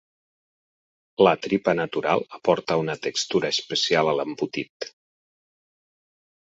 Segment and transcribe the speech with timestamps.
[1.27, 4.93] La tripa natural aporta una textura especial a l'embotit.